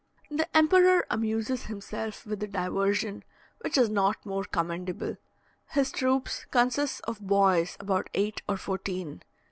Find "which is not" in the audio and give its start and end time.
3.59-4.25